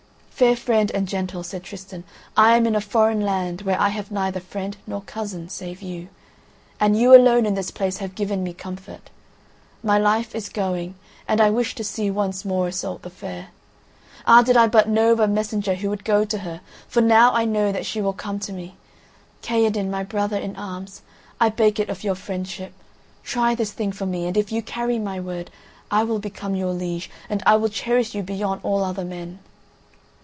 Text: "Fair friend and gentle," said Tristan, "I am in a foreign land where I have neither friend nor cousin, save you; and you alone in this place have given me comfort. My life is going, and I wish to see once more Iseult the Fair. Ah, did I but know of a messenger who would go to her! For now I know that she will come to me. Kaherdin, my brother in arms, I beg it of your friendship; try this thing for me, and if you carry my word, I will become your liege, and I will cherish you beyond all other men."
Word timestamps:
"Fair 0.41 0.55
friend 0.55 0.89
and 0.89 1.07
gentle," 1.07 1.43
said 1.43 1.61
Tristan, 1.61 2.03
"I 2.35 2.55
am 2.57 2.65
in 2.65 2.75
a 2.75 2.81
foreign 2.81 3.21
land 3.21 3.61
where 3.61 3.79
I 3.79 3.89
have 3.89 4.09
neither 4.09 4.39
friend 4.39 4.75
nor 4.87 5.01
cousin, 5.03 5.49
save 5.49 5.83
you; 5.83 6.07
and 6.79 6.97
you 6.97 7.15
alone 7.15 7.45
in 7.45 7.53
this 7.53 7.69
place 7.69 7.97
have 7.97 8.15
given 8.15 8.43
me 8.43 8.51
comfort. 8.51 9.11
My 9.83 9.99
life 9.99 10.33
is 10.33 10.49
going, 10.49 10.95
and 11.27 11.39
I 11.39 11.51
wish 11.51 11.75
to 11.75 11.83
see 11.83 12.09
once 12.09 12.43
more 12.43 12.67
Iseult 12.69 13.03
the 13.03 13.11
Fair. 13.11 13.49
Ah, 14.25 14.41
did 14.41 14.57
I 14.57 14.65
but 14.65 14.89
know 14.89 15.11
of 15.11 15.19
a 15.19 15.27
messenger 15.27 15.75
who 15.75 15.91
would 15.91 16.03
go 16.03 16.25
to 16.25 16.39
her! 16.39 16.61
For 16.87 17.01
now 17.01 17.31
I 17.33 17.45
know 17.45 17.71
that 17.71 17.85
she 17.85 18.01
will 18.01 18.11
come 18.13 18.39
to 18.39 18.51
me. 18.51 18.77
Kaherdin, 19.43 19.91
my 19.91 20.03
brother 20.03 20.37
in 20.39 20.55
arms, 20.55 21.03
I 21.39 21.49
beg 21.49 21.79
it 21.79 21.87
of 21.91 22.03
your 22.03 22.15
friendship; 22.15 22.73
try 23.23 23.53
this 23.53 23.73
thing 23.73 23.91
for 23.91 24.07
me, 24.07 24.25
and 24.25 24.35
if 24.35 24.51
you 24.51 24.63
carry 24.63 24.97
my 24.97 25.19
word, 25.19 25.51
I 25.91 26.01
will 26.03 26.17
become 26.17 26.55
your 26.55 26.73
liege, 26.73 27.11
and 27.29 27.43
I 27.45 27.57
will 27.57 27.69
cherish 27.69 28.15
you 28.15 28.23
beyond 28.23 28.61
all 28.63 28.83
other 28.83 29.05
men." 29.05 29.37